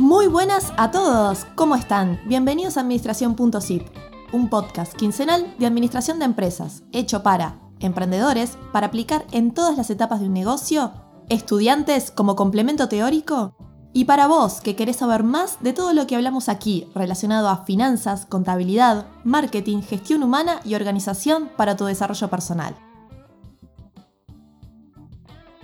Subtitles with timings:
[0.00, 2.22] Muy buenas a todos, ¿cómo están?
[2.24, 3.86] Bienvenidos a Administración.zip,
[4.32, 9.90] un podcast quincenal de administración de empresas, hecho para emprendedores, para aplicar en todas las
[9.90, 10.90] etapas de un negocio,
[11.28, 13.54] estudiantes como complemento teórico,
[13.92, 17.66] y para vos que querés saber más de todo lo que hablamos aquí relacionado a
[17.66, 22.74] finanzas, contabilidad, marketing, gestión humana y organización para tu desarrollo personal.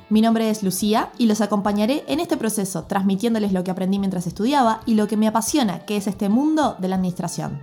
[0.08, 4.28] Mi nombre es Lucía y los acompañaré en este proceso, transmitiéndoles lo que aprendí mientras
[4.28, 7.60] estudiaba y lo que me apasiona, que es este mundo de la administración.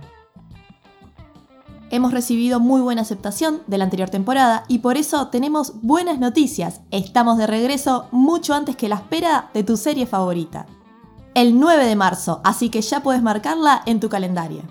[1.90, 6.80] Hemos recibido muy buena aceptación de la anterior temporada y por eso tenemos buenas noticias.
[6.90, 10.66] Estamos de regreso mucho antes que la espera de tu serie favorita.
[11.34, 14.62] El 9 de marzo, así que ya puedes marcarla en tu calendario.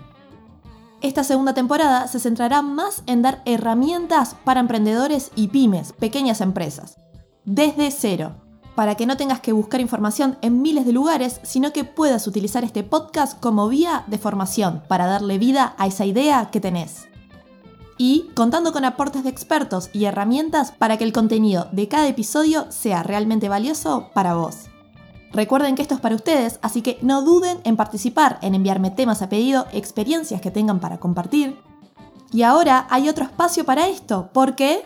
[1.02, 6.98] Esta segunda temporada se centrará más en dar herramientas para emprendedores y pymes, pequeñas empresas
[7.46, 8.36] desde cero,
[8.76, 12.64] para que no tengas que buscar información en miles de lugares, sino que puedas utilizar
[12.64, 17.08] este podcast como vía de formación para darle vida a esa idea que tenés.
[17.98, 22.66] Y contando con aportes de expertos y herramientas para que el contenido de cada episodio
[22.72, 24.70] sea realmente valioso para vos.
[25.32, 29.22] Recuerden que esto es para ustedes, así que no duden en participar, en enviarme temas
[29.22, 31.58] a pedido, experiencias que tengan para compartir.
[32.32, 34.84] Y ahora hay otro espacio para esto, porque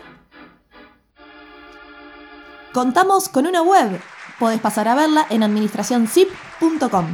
[2.77, 3.99] Contamos con una web.
[4.37, 7.07] Podés pasar a verla en administracionzip.com.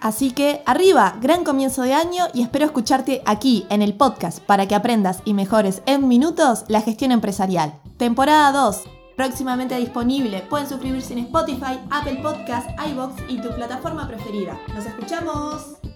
[0.00, 4.66] Así que arriba, gran comienzo de año y espero escucharte aquí en el podcast para
[4.66, 7.78] que aprendas y mejores en minutos la gestión empresarial.
[7.96, 8.80] Temporada 2,
[9.16, 10.44] próximamente disponible.
[10.50, 14.58] Pueden suscribirse en Spotify, Apple Podcasts, iBox y tu plataforma preferida.
[14.74, 15.89] ¡Nos escuchamos!